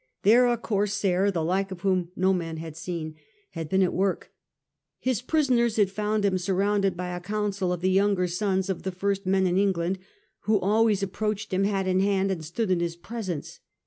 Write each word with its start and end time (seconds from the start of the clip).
There 0.23 0.47
a 0.47 0.57
corsair, 0.57 1.29
the 1.29 1.43
like 1.43 1.69
of 1.69 1.81
whom 1.81 2.09
no 2.15 2.33
man 2.33 2.57
had 2.57 2.75
seen, 2.75 3.17
had 3.51 3.69
been 3.69 3.83
at 3.83 3.93
work 3.93 4.31
His 4.97 5.21
prisoners 5.21 5.75
had 5.75 5.91
found 5.91 6.25
him 6.25 6.39
surrounded 6.39 6.97
by 6.97 7.09
a 7.09 7.19
council 7.19 7.71
of 7.71 7.81
the 7.81 7.91
younger 7.91 8.25
sons 8.27 8.67
of 8.67 8.81
the 8.81 8.91
first 8.91 9.27
men 9.27 9.45
in 9.45 9.59
England, 9.59 9.99
who 10.45 10.59
always 10.59 11.03
approached 11.03 11.53
him 11.53 11.65
hat 11.65 11.85
in 11.85 11.99
hand 11.99 12.31
and 12.31 12.43
stood 12.43 12.71
in 12.71 12.79
his 12.79 12.95
presence. 12.95 13.59